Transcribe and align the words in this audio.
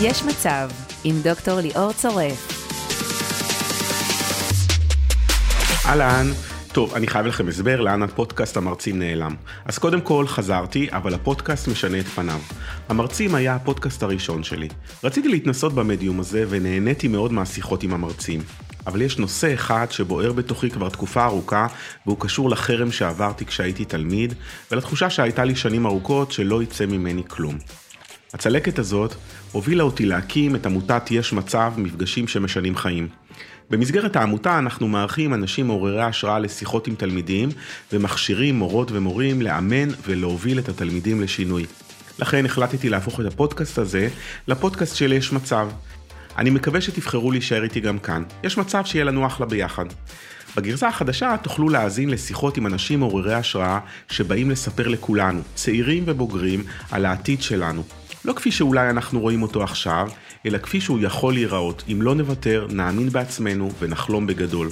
יש 0.00 0.22
מצב, 0.22 0.70
עם 1.04 1.20
דוקטור 1.22 1.60
ליאור 1.60 1.92
צורף. 1.92 2.66
אהלן, 5.86 6.26
טוב, 6.72 6.94
אני 6.94 7.06
חייב 7.06 7.26
לכם 7.26 7.48
הסבר 7.48 7.80
לאן 7.80 8.02
הפודקאסט 8.02 8.56
המרצים 8.56 8.98
נעלם. 8.98 9.34
אז 9.64 9.78
קודם 9.78 10.00
כל 10.00 10.26
חזרתי, 10.26 10.88
אבל 10.90 11.14
הפודקאסט 11.14 11.68
משנה 11.68 12.00
את 12.00 12.04
פניו. 12.04 12.40
המרצים 12.88 13.34
היה 13.34 13.54
הפודקאסט 13.54 14.02
הראשון 14.02 14.42
שלי. 14.42 14.68
רציתי 15.04 15.28
להתנסות 15.28 15.72
במדיום 15.72 16.20
הזה 16.20 16.44
ונהניתי 16.48 17.08
מאוד 17.08 17.32
מהשיחות 17.32 17.82
עם 17.82 17.94
המרצים. 17.94 18.40
אבל 18.86 19.02
יש 19.02 19.18
נושא 19.18 19.54
אחד 19.54 19.86
שבוער 19.90 20.32
בתוכי 20.32 20.70
כבר 20.70 20.88
תקופה 20.88 21.24
ארוכה, 21.24 21.66
והוא 22.06 22.20
קשור 22.20 22.50
לחרם 22.50 22.92
שעברתי 22.92 23.46
כשהייתי 23.46 23.84
תלמיד, 23.84 24.34
ולתחושה 24.70 25.10
שהייתה 25.10 25.44
לי 25.44 25.56
שנים 25.56 25.86
ארוכות 25.86 26.32
שלא 26.32 26.62
יצא 26.62 26.86
ממני 26.86 27.22
כלום. 27.28 27.58
הצלקת 28.34 28.78
הזאת 28.78 29.14
הובילה 29.52 29.82
אותי 29.82 30.06
להקים 30.06 30.56
את 30.56 30.66
עמותת 30.66 31.10
יש 31.10 31.32
מצב 31.32 31.72
מפגשים 31.76 32.28
שמשנים 32.28 32.76
חיים. 32.76 33.08
במסגרת 33.70 34.16
העמותה 34.16 34.58
אנחנו 34.58 34.88
מארחים 34.88 35.34
אנשים 35.34 35.66
מעוררי 35.66 36.02
השראה 36.02 36.38
לשיחות 36.38 36.86
עם 36.86 36.94
תלמידים 36.94 37.48
ומכשירים 37.92 38.58
מורות 38.58 38.92
ומורים 38.92 39.42
לאמן 39.42 39.88
ולהוביל 40.06 40.58
את 40.58 40.68
התלמידים 40.68 41.22
לשינוי. 41.22 41.66
לכן 42.18 42.44
החלטתי 42.46 42.88
להפוך 42.88 43.20
את 43.20 43.26
הפודקאסט 43.26 43.78
הזה 43.78 44.08
לפודקאסט 44.48 44.96
של 44.96 45.12
יש 45.12 45.32
מצב. 45.32 45.68
אני 46.38 46.50
מקווה 46.50 46.80
שתבחרו 46.80 47.30
להישאר 47.30 47.64
איתי 47.64 47.80
גם 47.80 47.98
כאן. 47.98 48.22
יש 48.44 48.58
מצב 48.58 48.84
שיהיה 48.84 49.04
לנו 49.04 49.26
אחלה 49.26 49.46
ביחד. 49.46 49.86
בגרסה 50.56 50.88
החדשה 50.88 51.36
תוכלו 51.42 51.68
להאזין 51.68 52.10
לשיחות 52.10 52.56
עם 52.56 52.66
אנשים 52.66 52.98
מעוררי 52.98 53.34
השראה 53.34 53.78
שבאים 54.10 54.50
לספר 54.50 54.88
לכולנו, 54.88 55.40
צעירים 55.54 56.02
ובוגרים, 56.06 56.64
על 56.90 57.06
העתיד 57.06 57.42
שלנו. 57.42 57.82
לא 58.26 58.32
כפי 58.32 58.50
שאולי 58.50 58.90
אנחנו 58.90 59.20
רואים 59.20 59.42
אותו 59.42 59.62
עכשיו, 59.62 60.08
אלא 60.46 60.58
כפי 60.58 60.80
שהוא 60.80 60.98
יכול 61.00 61.34
להיראות, 61.34 61.84
אם 61.92 62.02
לא 62.02 62.14
נוותר, 62.14 62.66
נאמין 62.70 63.08
בעצמנו 63.08 63.70
ונחלום 63.78 64.26
בגדול. 64.26 64.68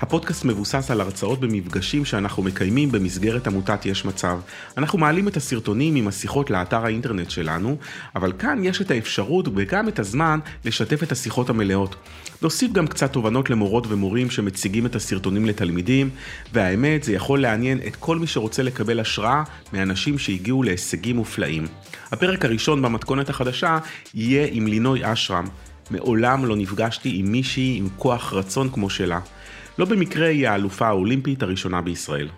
הפודקאסט 0.00 0.44
מבוסס 0.44 0.90
על 0.90 1.00
הרצאות 1.00 1.40
במפגשים 1.40 2.04
שאנחנו 2.04 2.42
מקיימים 2.42 2.92
במסגרת 2.92 3.46
עמותת 3.46 3.86
יש 3.86 4.04
מצב. 4.04 4.38
אנחנו 4.78 4.98
מעלים 4.98 5.28
את 5.28 5.36
הסרטונים 5.36 5.96
עם 5.96 6.08
השיחות 6.08 6.50
לאתר 6.50 6.84
האינטרנט 6.84 7.30
שלנו, 7.30 7.76
אבל 8.16 8.32
כאן 8.38 8.64
יש 8.64 8.80
את 8.80 8.90
האפשרות 8.90 9.48
וגם 9.54 9.88
את 9.88 9.98
הזמן 9.98 10.38
לשתף 10.64 11.02
את 11.02 11.12
השיחות 11.12 11.50
המלאות. 11.50 11.96
נוסיף 12.42 12.72
גם 12.72 12.86
קצת 12.86 13.12
תובנות 13.12 13.50
למורות 13.50 13.86
ומורים 13.88 14.30
שמציגים 14.30 14.86
את 14.86 14.96
הסרטונים 14.96 15.46
לתלמידים, 15.46 16.10
והאמת 16.52 17.02
זה 17.02 17.12
יכול 17.12 17.40
לעניין 17.40 17.78
את 17.86 17.96
כל 17.96 18.18
מי 18.18 18.26
שרוצה 18.26 18.62
לקבל 18.62 19.00
השראה 19.00 19.42
מאנשים 19.72 20.18
שהגיעו 20.18 20.62
להישגים 20.62 21.16
מופלאים. 21.16 21.66
הפרק 22.12 22.44
הראשון 22.44 22.82
במתכונת 22.82 23.28
החדשה 23.28 23.78
יהיה 24.14 24.48
עם 24.50 24.66
לינוי 24.66 25.12
אשרם. 25.12 25.44
מעולם 25.90 26.44
לא 26.44 26.56
נפגשתי 26.56 27.12
עם 27.14 27.32
מישהי 27.32 27.76
עם 27.78 27.88
כוח 27.96 28.32
רצון 28.32 28.68
כמו 28.68 28.90
שלה. 28.90 29.20
לא 29.78 29.84
במקרה 29.84 30.28
היא 30.28 30.48
האלופה 30.48 30.86
האולימפית 30.86 31.42
הראשונה 31.42 31.80
בישראל. 31.80 32.28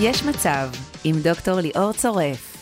יש 0.00 0.24
מצב, 0.24 0.68
עם 1.04 1.16
דוקטור 1.22 1.60
ליאור 1.60 1.92
צורף. 1.92 2.53